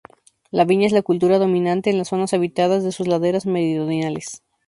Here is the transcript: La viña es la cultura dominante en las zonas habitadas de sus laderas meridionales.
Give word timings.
La 0.49 0.65
viña 0.65 0.87
es 0.87 0.93
la 0.93 1.03
cultura 1.03 1.37
dominante 1.37 1.91
en 1.91 1.99
las 1.99 2.07
zonas 2.07 2.33
habitadas 2.33 2.83
de 2.83 2.91
sus 2.91 3.07
laderas 3.07 3.45
meridionales. 3.45 4.41